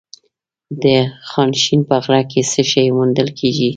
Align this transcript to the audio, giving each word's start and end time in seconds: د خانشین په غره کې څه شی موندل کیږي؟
د 0.83 0.85
خانشین 1.29 1.79
په 1.89 1.95
غره 2.03 2.21
کې 2.31 2.41
څه 2.51 2.61
شی 2.71 2.85
موندل 2.97 3.29
کیږي؟ 3.39 3.69